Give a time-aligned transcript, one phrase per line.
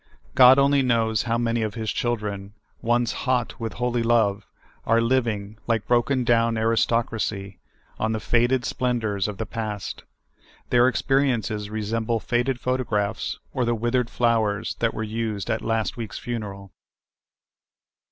[0.33, 4.47] God only knows how many of His children, once hot with holy love,
[4.83, 7.59] are living, like broken down aristocracy,
[7.99, 10.03] on the faded splendors of the past.
[10.71, 15.97] Their experiences resemble faded photo graphs, or the withered flowers that were used at last
[15.97, 16.71] week's funeral.